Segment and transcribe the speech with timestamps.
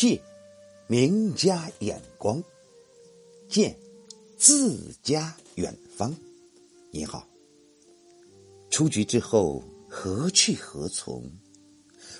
[0.00, 0.18] 借
[0.86, 2.42] 名家眼光，
[3.50, 3.78] 见
[4.38, 6.16] 自家远方。
[6.90, 7.28] 你好，
[8.70, 11.30] 出局之后何去何从？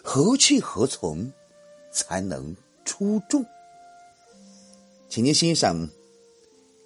[0.05, 1.33] 何去何从
[1.91, 2.55] 才能
[2.85, 3.43] 出众？
[5.09, 5.89] 请您欣赏《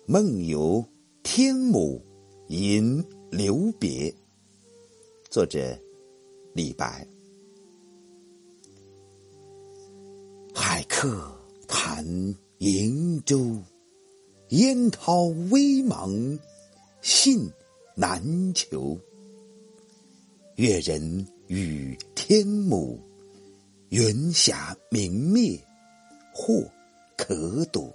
[0.06, 0.84] 梦游
[1.24, 2.00] 天姥
[2.46, 4.12] 吟留别》，
[5.28, 5.76] 作者
[6.52, 7.04] 李白。
[10.88, 11.30] 客
[11.66, 12.04] 谈
[12.58, 13.62] 瀛洲，
[14.50, 16.38] 烟涛微茫，
[17.02, 17.50] 信
[17.94, 18.98] 难求。
[20.56, 22.98] 越人语天姥，
[23.88, 25.58] 云霞明灭，
[26.32, 26.64] 或
[27.16, 27.92] 可睹。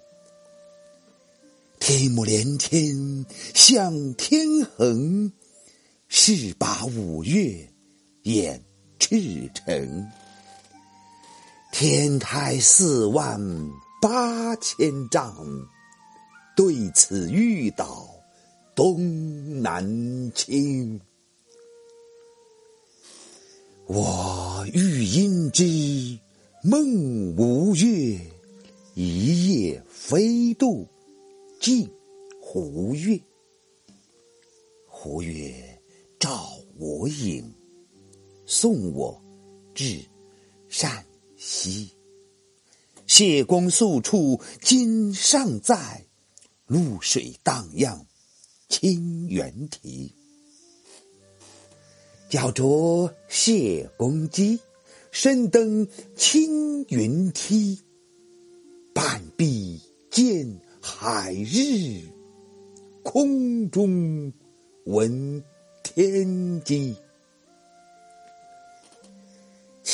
[1.79, 5.31] 天姥连天向天横，
[6.07, 7.71] 势拔五岳
[8.23, 8.61] 掩
[8.99, 10.07] 赤城。
[11.81, 13.39] 天台四万
[14.01, 15.33] 八千丈，
[16.53, 18.05] 对此欲倒
[18.75, 20.99] 东南倾。
[23.85, 25.63] 我欲因之
[26.65, 28.19] 梦吴越，
[28.93, 30.85] 一夜飞渡
[31.61, 31.89] 镜
[32.41, 33.17] 湖月。
[34.85, 35.81] 湖月
[36.19, 36.45] 照
[36.77, 37.49] 我影，
[38.45, 39.17] 送我
[39.73, 40.03] 至
[40.67, 40.91] 山
[41.39, 41.91] 西。
[43.07, 46.05] 谢公宿处今尚在，
[46.67, 48.05] 渌水荡漾
[48.67, 50.13] 清猿啼。
[52.29, 54.59] 脚着谢公屐，
[55.11, 57.81] 身登青云梯。
[58.93, 59.81] 半壁
[60.11, 62.03] 见海日，
[63.01, 64.33] 空中
[64.85, 65.43] 闻
[65.81, 66.95] 天鸡。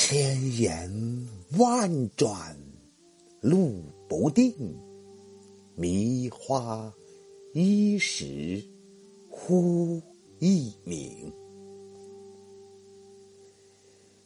[0.08, 2.56] 千言万转
[3.42, 4.54] 路不定，
[5.76, 6.94] 迷花
[7.54, 8.64] 一时
[9.28, 10.00] 忽
[10.38, 11.34] 一明。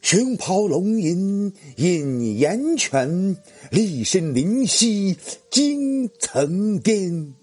[0.02, 3.34] 熊咆龙吟引岩泉，
[3.70, 5.16] 厉声灵犀
[5.50, 7.34] 惊层巅。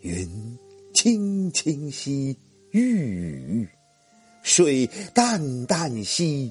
[0.00, 0.58] 云
[0.94, 2.34] 青青兮
[2.70, 3.68] 欲雨，
[4.42, 6.50] 水淡淡兮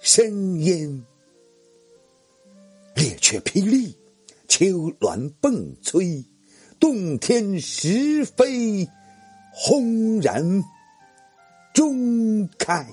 [0.00, 1.04] 声烟。
[2.94, 3.96] 列却霹雳，
[4.48, 6.24] 丘峦迸摧，
[6.78, 8.88] 洞天石飞，
[9.52, 10.62] 轰然
[11.72, 12.86] 中开。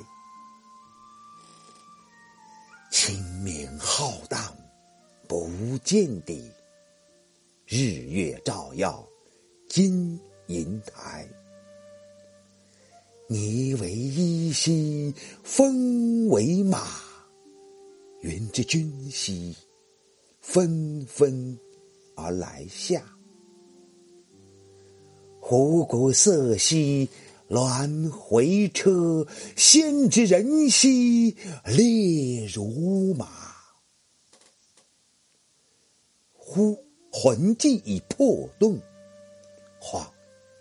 [2.91, 4.55] 清明浩荡，
[5.27, 5.49] 不
[5.83, 6.51] 见底。
[7.65, 9.05] 日月照耀
[9.67, 11.27] 金银台。
[13.29, 16.87] 霓为衣兮风为马，
[18.21, 19.53] 云之君兮
[20.39, 21.59] 纷纷
[22.15, 23.03] 而来下。
[25.41, 27.09] 虎鼓瑟兮
[27.49, 29.27] 鸾回车，
[29.57, 33.27] 仙之人兮列如马。
[36.31, 38.79] 忽魂悸以魄动，
[39.81, 40.01] 恍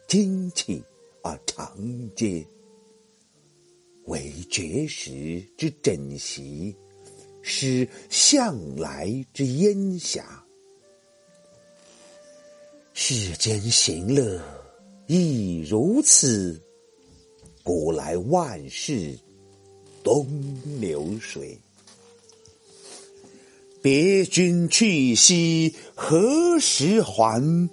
[0.08, 0.82] 精气
[1.22, 1.78] 而长
[2.16, 2.44] 嗟。
[4.06, 6.74] 惟绝食之枕席，
[7.42, 10.44] 失向来之烟霞。
[12.92, 14.40] 世间行乐
[15.06, 16.60] 亦如此。
[17.64, 19.18] 古来万事
[20.04, 20.24] 东
[20.80, 21.58] 流水，
[23.82, 27.68] 别君去兮何时还？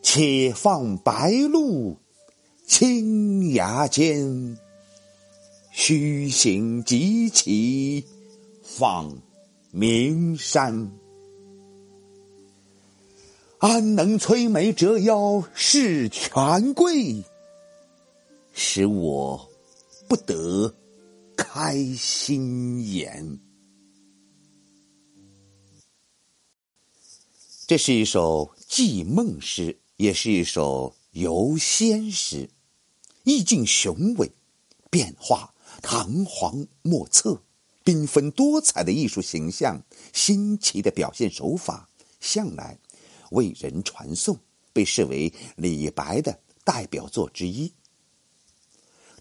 [0.00, 1.96] 且放白鹿
[2.64, 4.56] 青崖间。
[5.78, 8.02] 须行即骑
[8.62, 9.20] 访
[9.70, 10.90] 名山，
[13.58, 17.22] 安能摧眉折腰事权贵？
[18.54, 19.50] 使我
[20.08, 20.74] 不得
[21.36, 23.38] 开心颜。
[27.66, 32.48] 这是一首寄梦诗，也是一首游仙诗，
[33.24, 34.32] 意境雄伟，
[34.90, 35.52] 变化
[35.82, 37.42] 堂皇莫测，
[37.84, 39.82] 缤纷多彩的艺术形象，
[40.12, 41.88] 新奇的表现手法，
[42.20, 42.78] 向来
[43.30, 44.38] 为人传颂，
[44.72, 47.72] 被视为李白的代表作之一。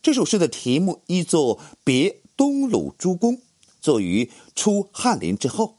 [0.02, 3.34] 这首诗的题目依作《别东鲁诸公》，
[3.82, 5.78] 作于出翰林之后。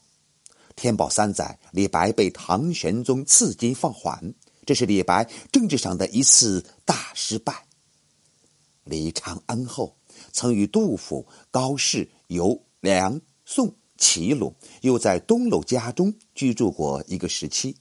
[0.75, 4.35] 天宝三载，李白被唐玄宗赐金放还，
[4.67, 7.65] 这是李白政治上的一次大失败。
[8.85, 9.97] 李长安后，
[10.33, 17.77] 曾与杜甫、高适游梁、宋、齐鲁，又在东鲁家中居住过一个时期。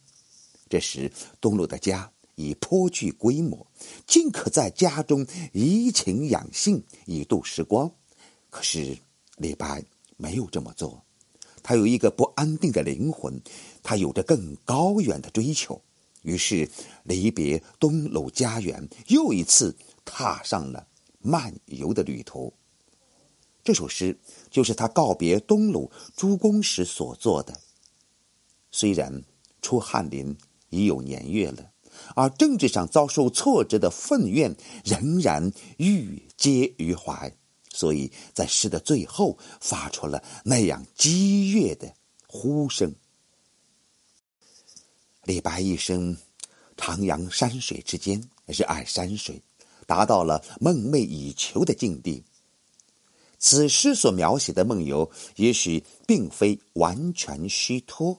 [0.70, 3.68] 这时，东鲁的家已颇具规模，
[4.08, 7.92] 尽可在家中怡情养性，以度时光。
[8.50, 8.98] 可是
[9.38, 9.84] 李白
[10.18, 11.04] 没有这么做，
[11.62, 13.42] 他有一个不安定的灵魂，
[13.84, 15.82] 他有着更高远的追求。
[16.24, 16.68] 于是，
[17.04, 20.88] 离别东鲁家园，又一次踏上了
[21.25, 22.54] 漫游的旅途。
[23.63, 24.18] 这首诗
[24.50, 27.60] 就是他告别东鲁诸公时所作的。
[28.72, 29.24] 虽然
[29.62, 30.38] 出翰林。
[30.72, 31.72] 已有年月了，
[32.16, 37.31] 而政治上遭受挫折的愤怨仍然郁结于怀，
[37.72, 41.94] 所以在诗的最后发出了那样激越的
[42.27, 42.94] 呼声。
[45.24, 46.18] 李白一生
[46.75, 49.42] 徜徉山水之间，热爱山水，
[49.86, 52.24] 达到了梦寐以求的境地。
[53.38, 58.18] 此诗所描写的梦游，也许并非完全虚脱。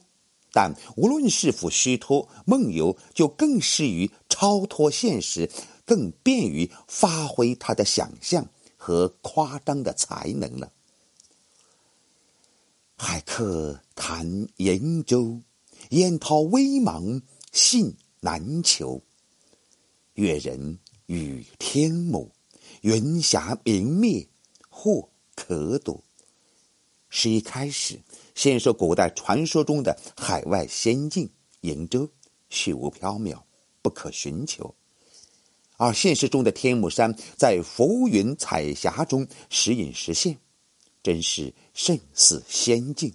[0.53, 5.51] 但无论是否虚脱，梦游就更适于超脱现实，
[5.85, 8.47] 更便于发挥他的想象
[8.77, 10.71] 和夸张的才能了。
[12.95, 15.41] 海客谈瀛洲，
[15.89, 17.21] 烟涛微茫
[17.51, 19.03] 信难求。
[20.13, 22.31] 越人与天母，
[22.81, 24.27] 云霞明灭
[24.69, 26.03] 或可睹。
[27.09, 27.99] 诗一开始。
[28.35, 31.27] 先说古代传说中的海外仙境
[31.63, 32.07] 瀛洲，
[32.51, 33.41] 虚无缥缈，
[33.81, 34.75] 不可寻求；
[35.77, 40.37] 而现实中的天目山在浮云彩霞中时隐时现，
[41.01, 43.11] 真是胜似仙境。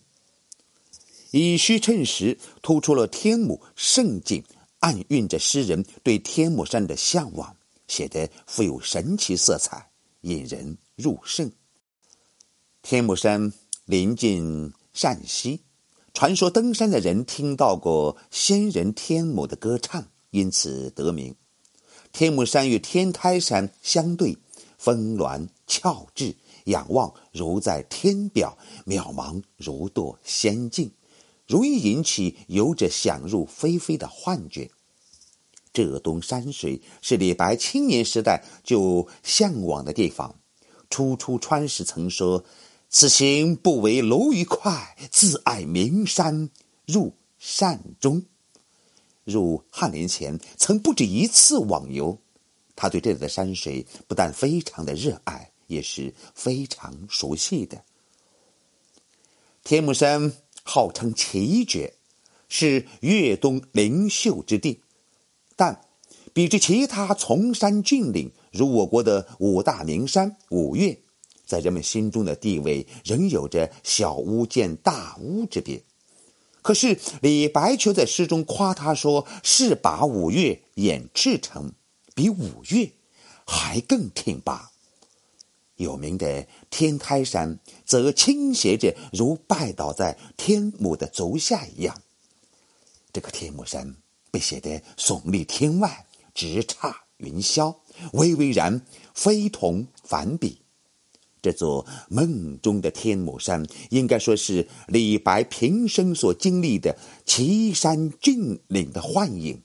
[1.30, 4.42] 以虚衬实，突出了天母胜境，
[4.80, 7.56] 暗蕴着诗人对天目山的向往，
[7.92, 9.90] 写得富有神奇色彩，
[10.22, 11.52] 引人入胜。
[12.80, 13.52] 天目山
[13.84, 14.72] 临近。
[14.94, 15.62] 陕西，
[16.12, 21.34] 传说登山的人听到过仙人天母的歌唱，因此得名。
[22.12, 24.36] 天目山与天台山相对，
[24.76, 26.34] 峰峦峭峙，
[26.64, 30.92] 仰望如在天表，渺茫如堕仙境，
[31.46, 34.70] 容易引起游者想入非非的幻觉。
[35.72, 40.34] 浙东山水是李白青年时代就向往的地方。
[40.90, 42.44] 初出川时曾说。
[42.94, 46.50] 此行不为蝼蚁快，自爱名山
[46.84, 48.22] 入善中。
[49.24, 52.18] 入翰林前，曾不止一次网游。
[52.76, 57.82] 他对这里的山水不但非常的热爱，也是非常熟悉的。
[59.64, 60.30] 天目山
[60.62, 61.94] 号称奇绝，
[62.50, 64.82] 是粤东灵秀之地，
[65.56, 65.80] 但
[66.32, 70.98] 比之其他崇山峻岭，如我国的五大名山五岳。
[71.44, 75.82] 在人们心中的地位仍有着小巫见大巫之别，
[76.62, 81.72] 可是李白却在诗中夸他说：“是把五岳演赤诚，
[82.14, 82.92] 比五岳
[83.44, 84.70] 还更挺拔。”
[85.76, 92.00] 有名的天台山则倾斜着，如拜倒在天母的足下一样。
[93.12, 93.94] 这个天目山
[94.32, 97.76] 被写得耸立天外，直插云霄，
[98.14, 98.84] 巍巍然，
[99.14, 100.62] 非同凡比。
[101.42, 106.96] 这座梦中的天目山，应该说是李白平生所经历的
[107.26, 109.62] 奇山峻岭的幻影。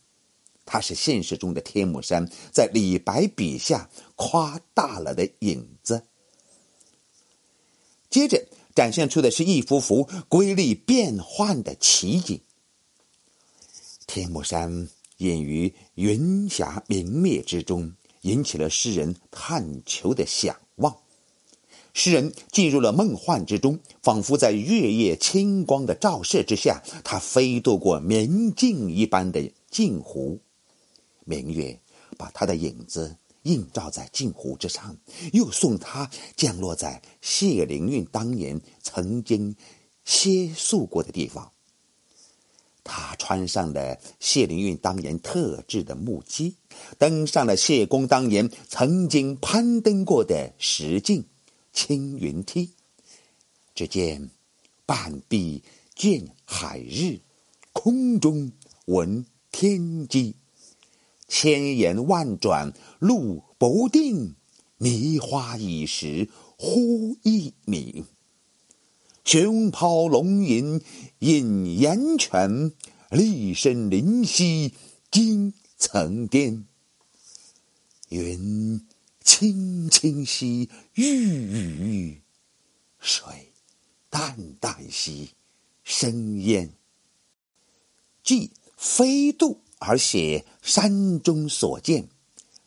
[0.66, 6.04] 它是现实中的天目山，在李白笔下夸大了的影子。
[8.10, 8.46] 接着
[8.76, 12.42] 展现出的是一幅幅瑰丽变幻的奇景。
[14.08, 14.88] 天目山
[15.18, 20.98] 隐于云霞明灭之中，引起了诗人探求的想望。
[21.94, 30.40] 诗人进入了梦幻之中，仿佛在月夜清光的照射之下，他飞渡过明镜一般的镜湖。
[31.26, 31.80] 明月
[32.18, 34.96] 把他的影子映照在镜湖之上，
[35.34, 39.56] 又送他降落在谢灵运当年曾经
[40.06, 41.52] 歇宿过的地方。
[42.88, 46.56] 他穿上了谢灵运当年特制的木屐，
[46.98, 51.26] 登上了谢公当年曾经攀登过的石径。
[51.74, 52.72] 青云梯，
[53.76, 54.32] 只见
[54.88, 55.62] 半壁
[55.94, 57.20] 见海日，
[57.72, 58.52] 空中
[58.86, 60.34] 闻天鸡，
[61.28, 64.34] 千言万转路不定，
[64.80, 68.06] 迷花已时忽一鸣。
[69.28, 70.82] 熊抛龙吟
[71.20, 72.72] 引岩泉，
[73.10, 74.74] 厉声灵兮
[75.12, 76.66] 惊层巅。
[78.08, 78.88] 云。
[79.22, 82.22] 清清兮，郁郁，
[82.98, 83.52] 水
[84.10, 85.32] 淡淡兮，
[85.84, 86.74] 生烟。
[88.24, 92.08] 既飞渡而写山中所见，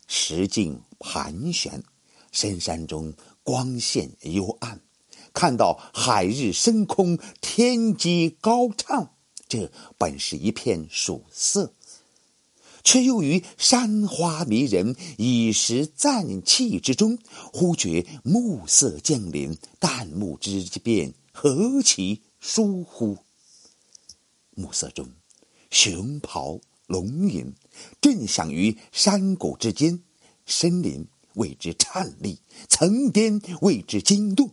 [0.06, 1.82] 石径盘旋，
[2.30, 4.82] 深山中光线幽暗，
[5.32, 9.14] 看到海日升空，天际高唱，
[9.48, 11.72] 这本是一片曙色。
[12.82, 17.18] 却又于山花迷人、以时暂气之中，
[17.52, 23.18] 忽觉暮色降临，旦暮之变，何其疏忽！
[24.54, 25.10] 暮色中，
[25.70, 27.54] 熊咆龙吟，
[28.00, 30.02] 震响于山谷之间，
[30.46, 34.50] 森林为之颤栗，层巅为之惊动。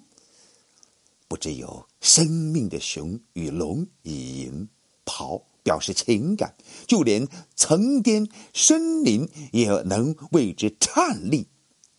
[1.28, 4.70] 不只有生命的熊与龙以吟
[5.06, 5.42] 咆。
[5.64, 6.56] 表示情感，
[6.88, 11.46] 就连层巅森林也能为之颤栗、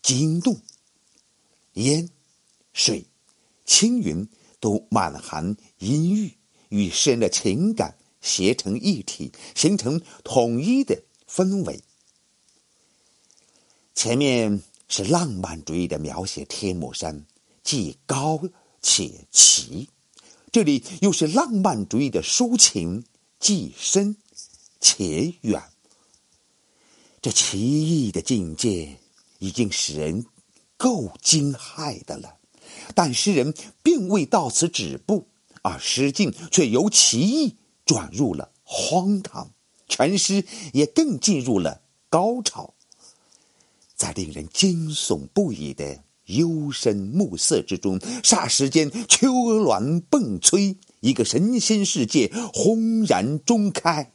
[0.01, 0.59] 惊动。
[1.75, 2.09] 烟、
[2.73, 3.05] 水、
[3.67, 4.27] 青云
[4.59, 6.33] 都满含阴郁，
[6.71, 11.83] 与诗人的情感协成一体，形成统一的氛围。
[13.95, 17.27] 前面是浪漫主义的描写，天目山
[17.63, 18.41] 既高
[18.83, 19.89] 且奇；
[20.51, 23.05] 这里又是浪漫主义的抒情。
[23.41, 24.17] 既深
[24.81, 25.63] 且远，
[27.23, 28.99] 这奇异的境界
[29.39, 30.27] 已经使人
[30.77, 32.39] 够惊骇的了。
[32.97, 35.29] 但诗人并未到此止步，
[35.63, 37.55] 而诗境却由奇异
[37.87, 39.53] 转入了荒唐，
[39.89, 42.75] 全诗也更进入了高潮。
[43.95, 50.77] 在令人惊悚不已的幽深暮色之中，霎时间秋峦迸摧。
[51.01, 54.13] 一个神仙世界轰然中开，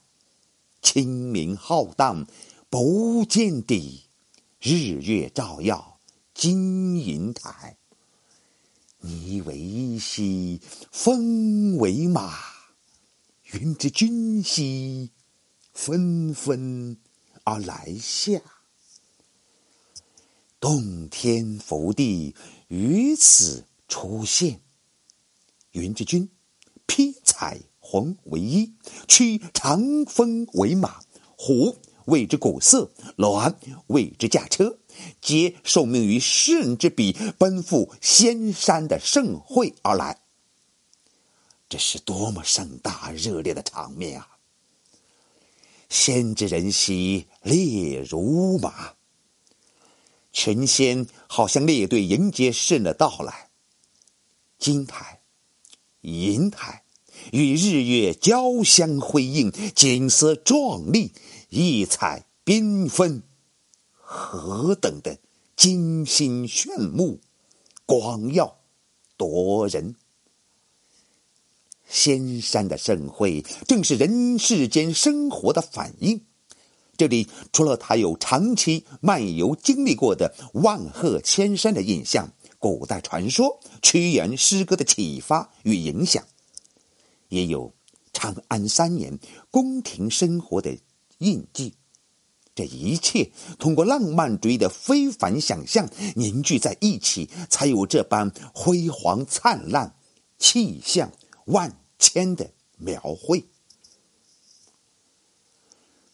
[0.82, 2.28] 清明浩荡，
[2.70, 4.04] 不见底，
[4.60, 6.00] 日月照耀
[6.34, 7.78] 金银台。
[9.02, 12.34] 霓为衣兮风为马，
[13.54, 15.12] 云之君兮
[15.74, 16.98] 纷纷
[17.44, 18.42] 而来下。
[20.64, 22.34] 洞天福地
[22.70, 24.62] 于此出现，
[25.72, 26.30] 云之君。
[26.86, 28.72] 披彩虹为衣，
[29.06, 31.02] 驱长风为马，
[31.36, 33.54] 虎为之鼓瑟，鸾
[33.88, 34.78] 为之驾车，
[35.20, 40.22] 皆受命于诗人之笔，奔赴仙山的盛会而来。
[41.68, 44.38] 这是多么盛大热烈的场面啊！
[45.90, 48.94] 仙之人兮，列如马，
[50.44, 53.50] 神仙好像列队迎接圣的到来。
[54.60, 55.22] 金台。
[56.02, 56.84] 银台
[57.32, 61.14] 与日月交相辉映，景色壮丽，
[61.48, 63.24] 异彩缤纷，
[63.94, 65.18] 何等的
[65.56, 67.22] 惊心炫目，
[67.86, 68.58] 光耀
[69.16, 69.96] 夺人！
[71.88, 76.26] 仙山的盛会，正是人世间生活的反应。
[76.98, 82.34] 这里除了他有长期漫游经历过的万壑千山的印象。
[82.60, 86.24] 古代传说、屈原诗歌的启发与影响，
[87.28, 87.74] 也有
[88.14, 89.20] 长安三年
[89.52, 90.78] 宫廷生活的
[91.18, 91.74] 印记。
[92.56, 99.98] 这一切通过浪漫主义的非凡想象凝聚在一起，才有这般辉煌灿烂、
[100.40, 101.12] 气象
[101.48, 103.44] 万千的描绘。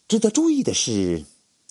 [0.09, 1.23] 值得注意的是，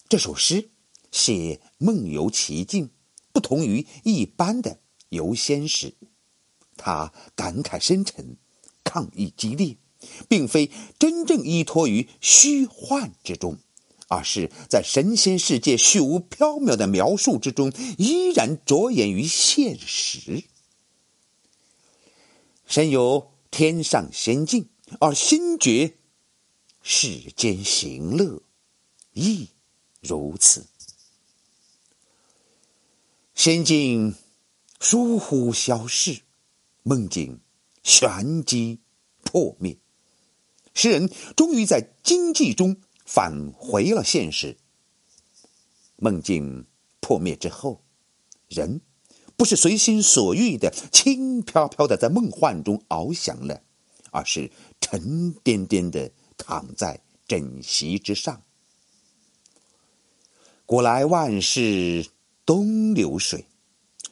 [0.09, 0.71] 这首诗
[1.11, 2.91] 写梦游奇境。
[3.33, 4.79] 不同于一般的
[5.09, 5.95] 游仙诗，
[6.77, 8.37] 他感慨深沉，
[8.85, 9.77] 抗议激烈，
[10.29, 13.59] 并非真正依托于虚幻之中，
[14.07, 20.45] 而是在神仙世界虚无缥缈的描述之中，依然着眼于现实。
[22.67, 24.69] 身有天上仙境，
[25.01, 25.98] 而心觉
[26.83, 28.43] 世间行乐，
[29.13, 29.51] 亦
[30.01, 30.67] 如此。
[33.35, 34.15] 仙境
[34.81, 36.23] 疏忽消逝，
[36.83, 37.41] 梦境
[37.83, 38.81] 玄机
[39.23, 39.77] 破灭。
[40.75, 44.57] 诗人终于在经济中返回了现实。
[45.97, 46.67] 梦境
[47.01, 47.83] 破灭之后，
[48.49, 48.81] 人
[49.37, 53.63] 不是随心所欲的轻飘飘的在梦幻中翱翔了，
[54.11, 58.41] 而是沉甸甸的躺在枕席之上。
[60.65, 62.09] 古来万事。
[62.47, 63.45] 东流水，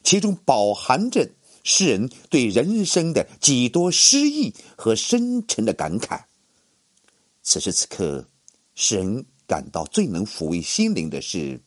[0.05, 1.31] 其中饱含着
[1.65, 6.25] 诗人对人生的几多诗意和深沉的感慨。
[7.43, 8.29] 此时此刻，
[8.75, 11.63] 诗人感到最能抚慰心灵的是：“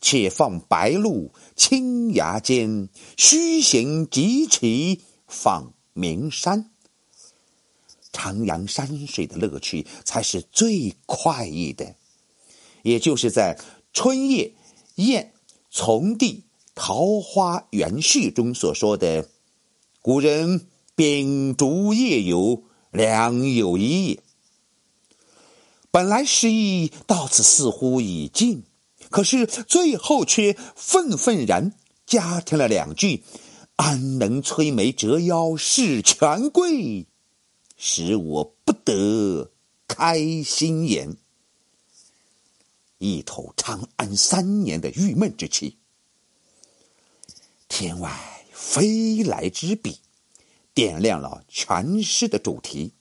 [0.00, 6.70] 且放白鹭青崖间，须行即骑访名山。
[8.14, 11.96] 徜徉山水的乐趣才是最快意的，
[12.82, 13.58] 也就是在
[13.92, 14.54] 春夜
[14.94, 15.32] 宴
[15.70, 16.44] 从地
[16.74, 19.28] 桃花源序中所说的
[20.00, 24.20] “古人秉烛夜游，良有一也”。
[25.90, 28.64] 本来诗意到此似乎已尽，
[29.10, 31.72] 可是最后却愤愤然
[32.06, 33.22] 加添了两句
[33.76, 37.06] ：“安能摧眉折腰事权贵。”
[37.76, 39.50] 使我不得
[39.86, 41.16] 开心颜，
[42.98, 45.76] 一头长安三年的郁闷之气。
[47.68, 49.98] 天外飞来之笔，
[50.72, 52.92] 点亮了全诗的主题。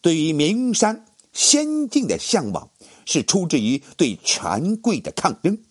[0.00, 2.70] 对于名山仙境的向往，
[3.04, 5.62] 是出自于对权贵的抗争。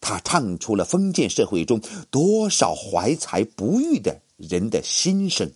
[0.00, 5.52] 他唱出了封建社会中多少怀才不遇的人的心声。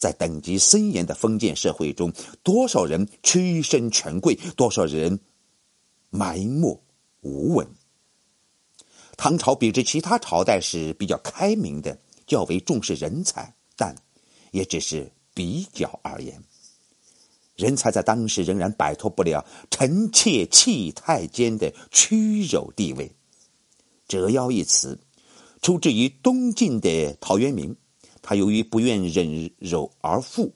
[0.00, 2.10] 在等级森严的封建社会中，
[2.42, 5.20] 多少人屈身权贵，多少人
[6.08, 6.82] 埋没
[7.20, 7.68] 无闻。
[9.18, 13.94] 唐朝比之其他朝代是比较开明的，较为重视人才，但
[14.52, 16.42] 也只是比较而言。
[17.54, 23.12] 人才在当时仍然摆脱不了臣妾气太监的屈辱地位。
[24.08, 24.98] 折腰一词，
[25.60, 27.76] 出自于东晋的陶渊明。
[28.22, 30.52] 他由于不愿忍辱而复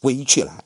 [0.00, 0.64] 归去来。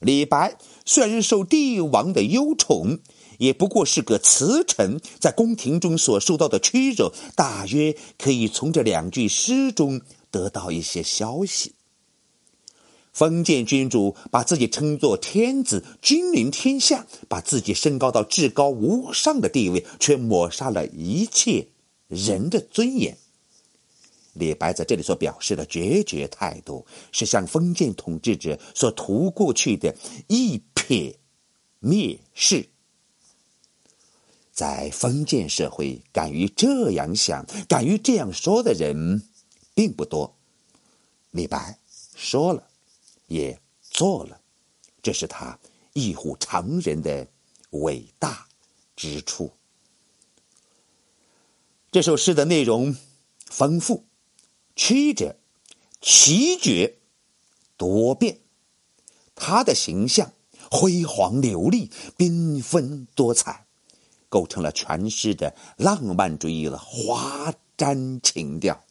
[0.00, 2.98] 李白虽然受帝王的忧宠，
[3.38, 10.00] 也不过是个词臣，在宫廷中所受到的屈辱，大约可以从这两句诗中
[10.30, 11.74] 得到一些消息。
[13.12, 21.68] 封建君主把自己称作天子，君临天下，把自己升高到至高无上的地位，却抹杀了一切
[22.08, 23.18] 人的尊严。
[24.34, 29.94] 李白在这里所表示的决绝态度，是向封建统治者所涂过去的
[30.26, 31.18] 一撇
[31.80, 32.68] 蔑视。
[34.50, 39.22] 在封建社会，敢于这样想、敢于这样说的人
[39.74, 40.36] 并不多。
[41.30, 41.78] 李白
[42.14, 42.68] 说了，
[43.26, 44.40] 也做了，
[45.02, 45.58] 这是他
[45.94, 47.26] 异乎常人的
[47.70, 48.46] 伟大
[48.94, 49.50] 之处。
[51.90, 52.96] 这首诗的内容
[53.46, 54.04] 丰富。
[54.74, 55.36] 曲折、
[56.00, 56.96] 奇绝、
[57.76, 58.38] 多变，
[59.34, 60.32] 他的形象
[60.70, 63.66] 辉煌流丽、缤纷多彩，
[64.28, 68.82] 构成了全诗的浪漫主义的华瞻情调。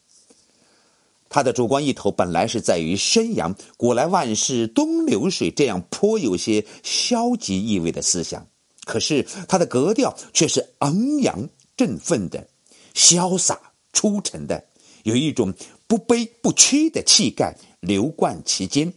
[1.30, 8.46] 他的主观意头本来是在于宣扬“古来万事东流水”这样颇有些消极意味的思想，
[8.84, 12.50] 可是他的格调却是昂扬振奋的、
[12.94, 14.66] 潇洒出尘的。
[15.04, 15.54] 有一种
[15.88, 18.94] 不卑不屈的气概流贯其间，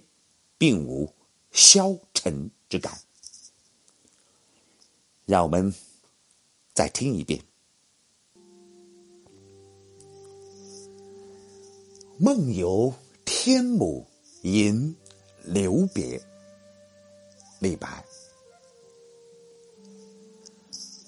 [0.59, 1.11] 并无
[1.51, 3.01] 消沉之感。
[5.25, 5.75] 让我们
[6.75, 7.41] 再听一遍
[12.19, 12.93] ：“梦游
[13.25, 14.05] 天姥
[14.43, 14.95] 吟
[15.45, 16.21] 留别。”
[17.61, 18.05] 李白。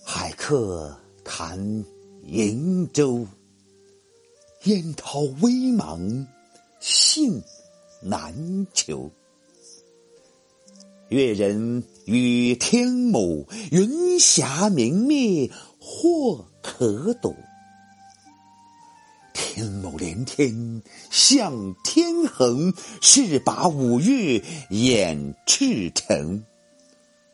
[0.03, 1.59] 海客谈
[2.25, 3.27] 瀛洲。
[4.66, 6.26] 烟涛微茫，
[6.81, 7.40] 信
[8.00, 9.12] 难求。
[11.09, 15.48] 越人语天姥，云霞明灭，
[15.79, 17.37] 或可睹。
[19.33, 26.42] 天姥连天向天横，势拔五岳掩赤城。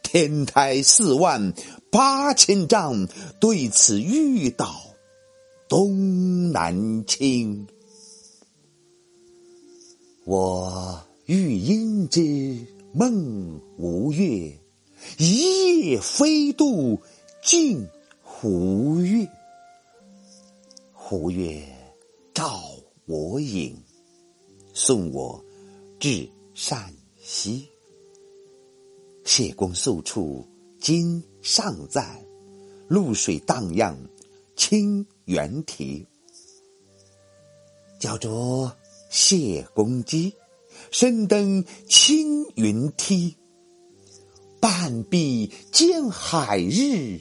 [0.02, 1.54] 天台四万
[1.90, 3.08] 八千丈，
[3.40, 4.91] 对此欲倒。
[5.72, 7.66] 东南倾，
[10.26, 14.54] 我欲因之梦吴越，
[15.16, 17.00] 一夜飞渡
[17.42, 17.88] 镜
[18.22, 19.26] 湖月。
[20.92, 21.66] 湖月
[22.34, 22.60] 照
[23.06, 23.74] 我影，
[24.74, 25.42] 送我
[25.98, 27.66] 至善溪。
[29.24, 30.46] 谢公宿处
[30.78, 32.22] 今尚在，
[32.90, 33.96] 渌水荡漾
[34.54, 35.06] 清。
[35.24, 36.06] 原题
[37.98, 38.76] 叫做
[39.10, 40.34] 谢公屐，
[40.90, 43.36] 身登青云梯，
[44.60, 47.20] 半壁见海日，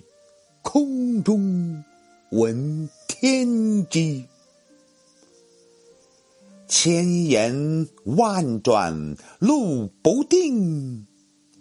[0.62, 1.84] 空中
[2.32, 4.26] 闻天鸡。
[6.68, 11.06] 千言万转路不定，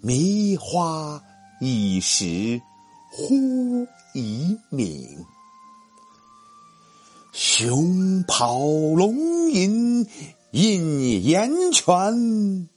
[0.01, 1.21] 迷花
[1.61, 2.63] 一时
[3.11, 3.35] 忽
[4.15, 5.27] 已泯。
[7.43, 10.07] 熊咆龙吟
[10.51, 12.69] 饮岩泉，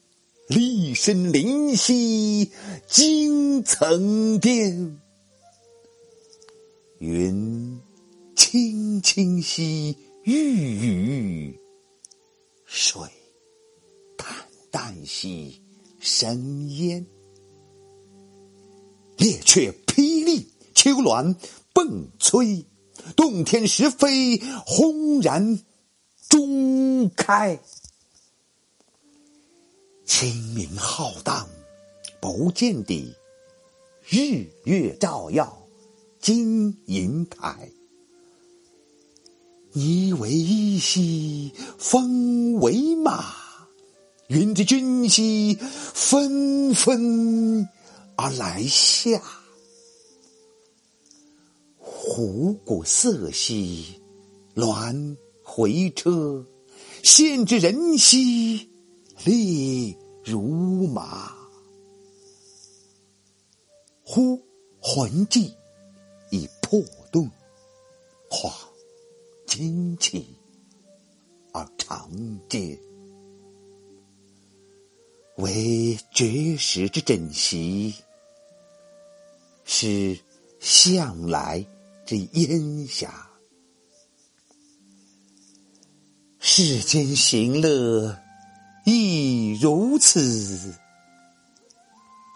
[0.48, 2.50] 立身灵犀
[2.88, 5.02] 惊层巅。
[7.00, 7.78] 云
[8.38, 11.60] 清清兮欲语，
[12.64, 13.02] 水
[14.16, 14.30] 淡
[14.72, 15.62] 淡兮
[16.00, 17.06] 生烟。
[19.18, 21.36] 列雀霹雳，丘鸾
[21.74, 22.64] 迸摧，
[23.16, 25.60] 洞天石扉，轰然
[26.30, 27.60] 中开。
[30.06, 31.48] 清明浩荡，
[32.20, 33.16] 不见底；
[34.08, 35.60] 日月照耀。
[36.20, 37.70] 金银台，
[39.74, 43.36] 你为衣兮风为马，
[44.28, 47.68] 云之君兮纷纷
[48.16, 49.22] 而来下。
[52.06, 54.02] 虎鼓瑟兮
[54.56, 56.46] 鸾回车，
[57.02, 58.70] 献之人兮
[59.24, 61.34] 力如麻。
[64.04, 64.38] 呼
[64.82, 65.50] 魂悸。
[66.30, 67.30] 以破洞，
[68.28, 68.52] 化
[69.46, 70.26] 精气
[71.52, 72.10] 而长
[72.50, 72.80] 嗟，
[75.38, 77.94] 为绝世之枕席，
[79.64, 80.20] 是
[80.60, 81.64] 向来
[82.06, 83.30] 这烟霞。
[86.40, 88.20] 世间行乐
[88.86, 90.74] 亦如此，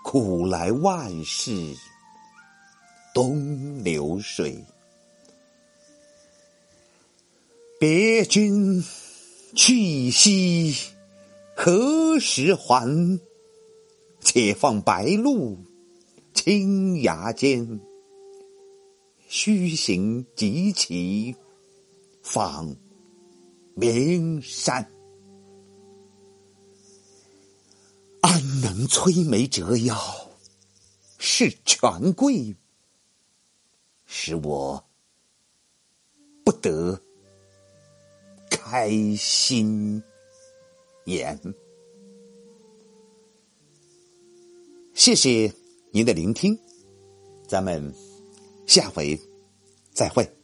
[0.04, 1.76] 苦来万事。
[3.14, 4.64] 东流水，
[7.80, 8.84] 别君
[9.56, 10.76] 去兮
[11.56, 13.20] 何时还？
[14.22, 15.58] 且放白鹿
[16.34, 17.80] 青崖间，
[19.28, 21.36] 须行即骑
[22.22, 22.76] 访
[23.76, 24.90] 名山。
[28.22, 29.96] 安能摧眉折腰
[31.18, 32.56] 事权贵？
[34.06, 34.84] 使我
[36.44, 37.00] 不得
[38.50, 40.02] 开心
[41.06, 41.40] 颜。
[44.94, 45.54] 谢谢
[45.92, 46.58] 您的聆听，
[47.48, 47.94] 咱们
[48.68, 49.20] 下回
[49.94, 50.37] 再会。